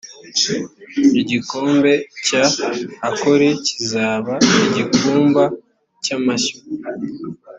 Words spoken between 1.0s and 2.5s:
igikombe cya